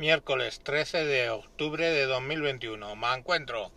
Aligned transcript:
miércoles 0.00 0.60
13 0.60 1.04
de 1.04 1.28
octubre 1.28 1.90
de 1.90 2.06
2021. 2.06 2.96
Me 2.96 3.12
encuentro, 3.12 3.70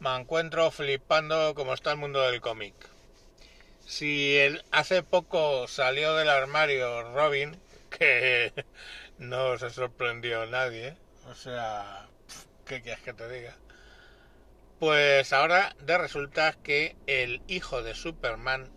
me 0.00 0.16
encuentro 0.16 0.70
flipando 0.70 1.54
como 1.54 1.74
está 1.74 1.90
el 1.92 1.98
mundo 1.98 2.22
del 2.22 2.40
cómic. 2.40 2.74
Si 3.86 4.38
el, 4.38 4.64
hace 4.70 5.02
poco 5.02 5.68
salió 5.68 6.14
del 6.14 6.30
armario 6.30 7.12
Robin, 7.12 7.60
que 7.90 8.54
no 9.18 9.58
se 9.58 9.68
sorprendió 9.68 10.46
nadie, 10.46 10.96
o 11.28 11.34
sea, 11.34 12.08
¿qué 12.64 12.80
quieres 12.80 13.02
que 13.02 13.12
te 13.12 13.28
diga? 13.28 13.54
Pues 14.80 15.30
ahora 15.34 15.76
de 15.80 15.98
resulta 15.98 16.54
que 16.54 16.96
el 17.06 17.42
hijo 17.48 17.82
de 17.82 17.94
Superman, 17.94 18.72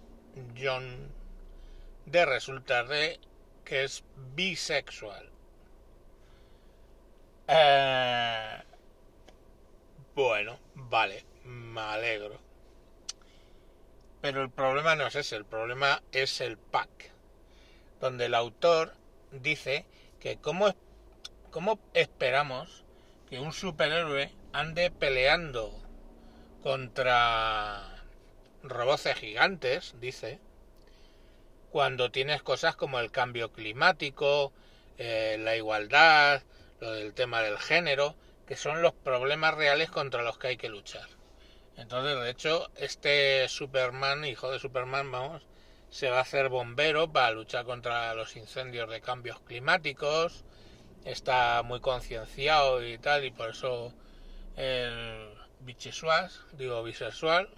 John, 0.62 1.14
de 2.06 2.26
resulta 2.26 2.84
de 2.84 3.22
que 3.64 3.86
es 3.86 4.04
bisexual. 4.36 5.32
Eh, 7.48 8.64
bueno, 10.16 10.60
vale, 10.90 11.26
me 11.44 11.82
alegro. 11.82 12.40
Pero 14.22 14.42
el 14.42 14.50
problema 14.50 14.96
no 14.96 15.08
es 15.08 15.16
ese, 15.16 15.36
el 15.36 15.46
problema 15.46 16.02
es 16.12 16.42
el 16.42 16.58
pack, 16.58 17.12
donde 18.00 18.26
el 18.26 18.36
autor 18.36 18.94
dice 19.32 19.86
que 20.20 20.38
cómo, 20.38 20.76
cómo 21.52 21.80
esperamos 21.94 22.84
que 23.30 23.40
un 23.40 23.54
superhéroe 23.54 24.32
ande 24.54 24.90
peleando 24.90 25.72
contra 26.64 28.04
roboces 28.64 29.16
gigantes, 29.16 29.96
dice, 30.00 30.40
cuando 31.70 32.12
tienes 32.12 32.42
cosas 32.42 32.76
como 32.76 33.00
el 33.00 33.12
cambio 33.12 33.52
climático, 33.52 34.52
eh, 34.98 35.38
la 35.40 35.56
igualdad, 35.56 36.42
lo 36.80 36.92
del 36.94 37.14
tema 37.14 37.42
del 37.42 37.60
género, 37.60 38.16
que 38.48 38.56
son 38.56 38.82
los 38.82 38.94
problemas 38.94 39.54
reales 39.56 39.90
contra 39.92 40.24
los 40.24 40.38
que 40.38 40.48
hay 40.48 40.58
que 40.58 40.70
luchar. 40.70 41.08
Entonces, 41.76 42.20
de 42.20 42.30
hecho, 42.32 42.72
este 42.76 43.48
Superman, 43.50 44.26
hijo 44.26 44.50
de 44.50 44.60
Superman, 44.60 45.12
vamos, 45.12 45.44
se 45.90 46.10
va 46.10 46.18
a 46.20 46.22
hacer 46.22 46.50
bombero 46.50 47.12
para 47.12 47.32
luchar 47.32 47.66
contra 47.66 48.16
los 48.16 48.36
incendios 48.36 48.90
de 48.90 49.02
cambios 49.02 49.40
climáticos, 49.42 50.44
está 51.06 51.62
muy 51.64 51.80
concienciado 51.80 52.86
y 52.86 52.98
tal, 52.98 53.26
y 53.26 53.32
por 53.32 53.52
eso 53.52 53.94
el 54.56 55.34
bichisexual, 55.60 56.32
digo 56.54 56.84
bisexual, 56.84 57.50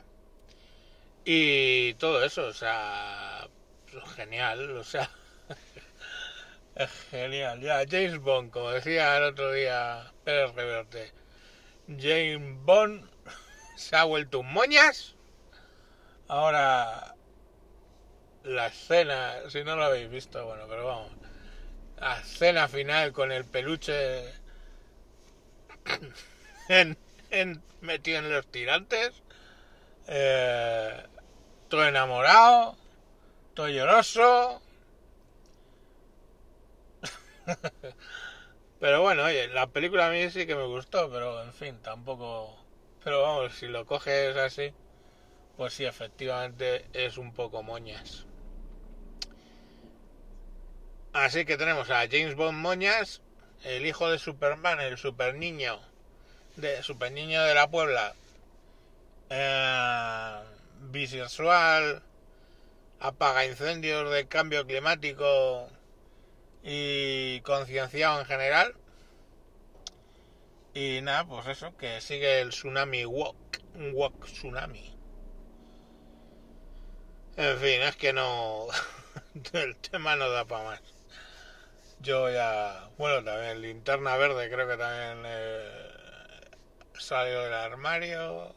y 1.24 1.94
todo 1.96 2.24
eso, 2.24 2.48
o 2.48 2.54
sea, 2.54 3.48
genial, 4.16 4.78
o 4.78 4.84
sea, 4.84 5.10
genial. 6.88 7.60
Ya, 7.62 7.84
James 7.90 8.20
Bond, 8.20 8.52
como 8.52 8.72
decía 8.72 9.18
el 9.18 9.24
otro 9.24 9.52
día 9.52 10.12
Pérez 10.24 10.54
Reverte, 10.56 11.12
James 11.88 12.58
Bond 12.64 13.10
se 13.76 13.96
ha 13.96 14.04
vuelto 14.04 14.40
un 14.40 14.54
moñas. 14.54 15.16
Ahora, 16.28 17.16
la 18.44 18.68
escena, 18.68 19.34
si 19.50 19.64
no 19.64 19.76
lo 19.76 19.86
habéis 19.86 20.10
visto, 20.10 20.46
bueno, 20.46 20.66
pero 20.70 20.86
vamos, 20.86 21.12
la 22.00 22.20
escena 22.20 22.68
final 22.68 23.12
con 23.12 23.32
el 23.32 23.46
peluche 23.46 24.32
metido 27.82 28.20
en 28.20 28.30
los 28.32 28.48
tirantes, 28.48 29.12
eh, 30.08 31.04
todo 31.68 31.88
enamorado, 31.88 32.76
todo 33.54 33.70
lloroso. 33.70 34.62
pero 38.80 39.02
bueno, 39.02 39.24
oye, 39.24 39.48
la 39.48 39.68
película 39.68 40.08
a 40.08 40.12
mí 40.12 40.30
sí 40.30 40.46
que 40.46 40.56
me 40.56 40.66
gustó, 40.66 41.10
pero 41.10 41.44
en 41.44 41.54
fin, 41.54 41.80
tampoco... 41.82 42.58
Pero 43.04 43.22
vamos, 43.22 43.54
si 43.54 43.68
lo 43.68 43.86
coges 43.86 44.36
así, 44.36 44.74
pues 45.58 45.74
sí, 45.74 45.86
efectivamente 45.86 46.86
es 46.94 47.18
un 47.18 47.34
poco 47.34 47.64
moñas. 47.64 48.26
Así 51.14 51.44
que 51.46 51.58
tenemos 51.58 51.90
a 51.90 52.08
James 52.10 52.36
Bond 52.36 52.60
Moñas, 52.60 53.22
el 53.64 53.86
hijo 53.86 54.10
de 54.12 54.20
Superman, 54.20 54.80
el 54.80 54.98
super 54.98 55.34
niño, 55.36 55.80
de 56.56 56.84
super 56.84 57.12
niño 57.12 57.44
de 57.44 57.56
la 57.56 57.68
Puebla, 57.68 58.14
eh, 59.30 60.40
bisexual, 60.92 62.04
apaga 63.00 63.46
incendios 63.46 64.12
de 64.12 64.28
cambio 64.28 64.68
climático 64.68 65.68
y 66.64 67.42
concienciado 67.42 68.20
en 68.20 68.26
general. 68.26 68.76
Y 70.74 71.02
nada, 71.02 71.26
pues 71.26 71.48
eso, 71.48 71.76
que 71.78 72.00
sigue 72.02 72.42
el 72.42 72.50
tsunami 72.50 73.06
walk, 73.06 73.62
walk 73.94 74.26
tsunami. 74.26 74.96
En 77.38 77.58
fin, 77.58 77.82
es 77.82 77.96
que 77.96 78.14
no, 78.14 78.68
el 79.54 79.76
tema 79.78 80.16
no 80.16 80.30
da 80.30 80.46
para 80.46 80.64
más. 80.64 80.82
Yo 82.02 82.30
ya, 82.30 82.90
bueno, 82.98 83.24
también 83.24 83.62
linterna 83.62 84.16
verde 84.16 84.50
creo 84.50 84.68
que 84.68 84.78
también 84.78 85.24
eh, 85.26 85.90
salió 86.98 87.44
del 87.44 87.54
armario. 87.54 88.56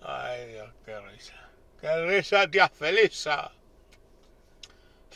Ay 0.00 0.46
Dios, 0.52 0.70
qué 0.84 1.00
risa. 1.00 1.34
¡Qué 1.80 2.06
risa, 2.06 2.50
tía 2.50 2.68
Felisa! 2.68 3.52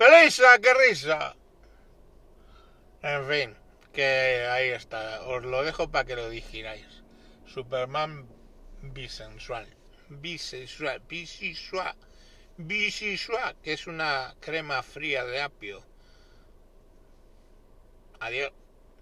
¡Felisa, 0.01 0.59
qué 0.63 0.73
risa! 0.73 1.37
En 3.03 3.29
fin, 3.29 3.57
que 3.93 4.47
ahí 4.51 4.71
está. 4.71 5.21
Os 5.25 5.45
lo 5.45 5.63
dejo 5.63 5.91
para 5.91 6.07
que 6.07 6.17
lo 6.17 6.31
digiráis. 6.31 7.03
Superman 7.45 8.27
bisensual. 8.81 9.69
Bisexual. 10.09 11.03
Bisexual. 11.07 11.95
Bisexual. 12.57 13.57
Que 13.63 13.75
es 13.75 13.87
una 13.87 14.35
crema 14.41 14.83
fría 14.83 15.27
de 15.27 15.43
apio. 15.43 15.85
Adiós. 18.21 18.53